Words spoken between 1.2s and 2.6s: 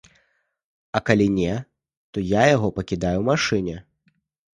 не, то я